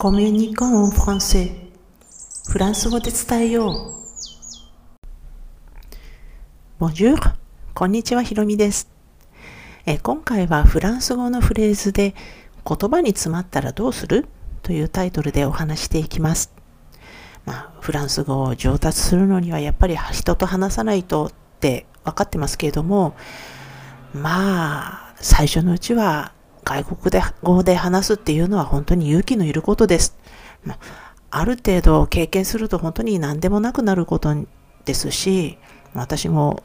[0.00, 1.50] コミュニコンフランセ
[2.48, 3.96] フランス語で伝えよ
[6.78, 6.84] う。
[6.84, 7.16] Bonjour
[7.74, 8.88] こんにちは、ひろみです。
[9.86, 12.14] え今回はフランス語のフレーズで
[12.64, 14.28] 言葉に詰まったらどうする
[14.62, 16.52] というタイトルでお話していきます。
[17.44, 23.16] まあ、フランス語を上達するのにはやっぱり人と話さないとって分かってますけれども、
[24.14, 26.37] まあ、最初のうちは
[26.68, 30.18] 外国で語で話すっていうのは本当に勇気のいることです。
[30.68, 30.78] あ、
[31.30, 34.34] ある程度経験すると本当に何でもなくなること
[34.84, 35.56] ですし、
[35.94, 36.62] 私も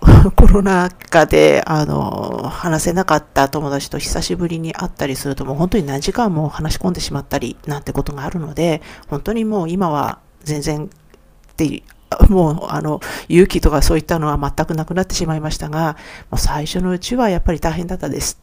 [0.36, 10.88] コロナ禍で、あの、話せなかった友達と久しぶりに会ったりすると、もう本当に何時間も話し込んでしまったりなんてことがあるので、本当にもう今は全然っ
[11.56, 11.82] て
[12.28, 15.96] もう、あの、勇気とかそういったのは全くなくなってしまいましたが、
[16.30, 18.38] もう最初のうちはやっぱり大変だったです。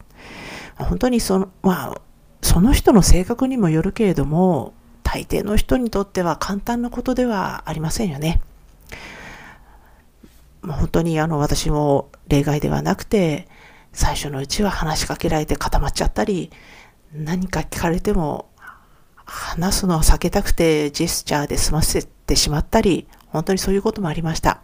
[0.76, 2.00] 本当にその、まあ、
[2.42, 8.40] その人の性格にもよるけれども、大抵の人にとっては簡単なことではありませんよね。
[10.62, 13.48] もう本当にあの私も例外ではなくて、
[13.92, 16.50] 最初のうちは話しかけられて固まっちゃったり、
[17.14, 18.50] 何か聞かれても
[19.24, 24.60] 話すのを避けたくてジェスチャーで済ませてしまったり、本当にそういうこともありました。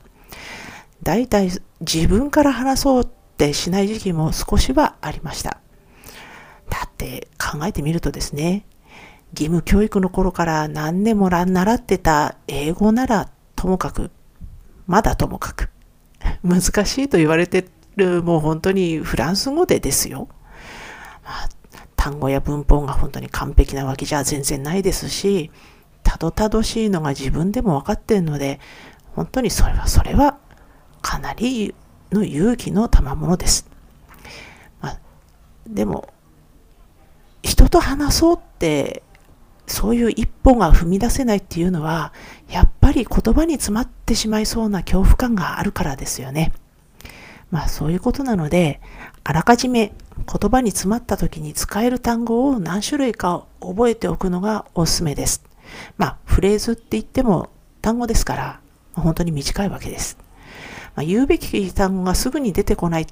[1.03, 5.62] 大体自分から話そうってしない時期も少しはありました。
[7.03, 8.65] って考えてみるとですね、
[9.33, 14.11] 義務教育の頃から何年も習ってた英語ならともかく、
[14.87, 15.71] まだともかく、
[16.45, 20.29] 難しいと言われてる、もう本当にフランス語でですよ。
[21.25, 21.49] まあ、
[21.97, 25.51] 単語や文法が本当に完璧なわけじゃ全然ないですし、
[26.05, 28.61] たどたどしいのが自分でも分かってるので、
[29.15, 30.39] 本当にそれはそれは
[31.01, 31.75] かなり
[32.13, 33.69] の勇気の賜物です。
[34.81, 34.99] まあ、
[35.67, 36.13] でも、
[37.73, 39.03] と話そうって
[39.67, 42.13] そういう一歩が踏み出せないっていうのは、
[42.51, 46.53] やっぱり言葉に詰まってしまいそうな恐怖感があるからですよね。
[47.51, 48.83] まあそういうことなので、
[49.25, 55.43] あらかじめ言葉に詰まった時に使える単語を何種類か覚えておくのがおすすめです。
[55.97, 57.49] まあフレーズって言っても
[57.81, 58.61] 単語ですから、
[58.95, 60.19] 本当に短いわけです。
[60.95, 63.07] まあ、言うべき単語がすぐに出てこないっ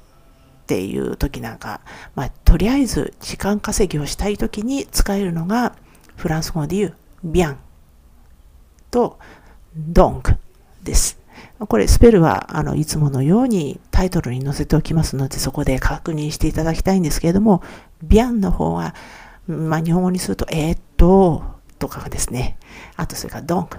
[0.71, 1.81] ていう時なんか、
[2.15, 5.75] まあ、とりあえず時間稼ぎをしたい時に使えるのが、
[6.15, 6.95] フランス語で言う、
[7.25, 7.59] ビャン
[8.93, 9.19] と
[9.77, 10.37] ドンク
[10.85, 11.19] です。
[11.59, 17.65] これスペルはあのいつものようにタイトルに載せておきますのでそこで確認していただきたいんですけれども、
[18.05, 18.95] ビャンの方は、
[19.49, 21.43] まあ、日本語にすると、えー、っと、
[21.81, 22.59] とかですね。
[22.95, 23.79] あとそれからドンク。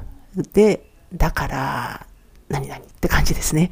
[0.51, 2.05] で、だから、
[2.49, 3.71] 何々って感じですね。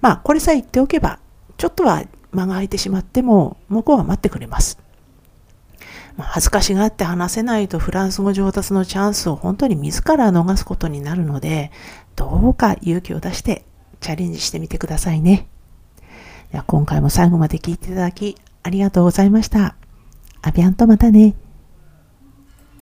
[0.00, 1.20] まあ、これさえ言っておけば、
[1.56, 2.02] ちょっとは
[2.34, 4.78] 間が空いてしまっても、向こうは待ってくれます。
[6.16, 11.72] 恥ずかしがって話せないとフランス語上達のチャンスを本当に自ら逃すことになるので、
[12.14, 13.64] どうか勇気を出して
[14.00, 15.48] チャレンジしてみてくださいね。
[16.52, 19.74] では今回も最後まで聞いていただきありがとうございました。
[20.42, 21.34] アビアンとまたね。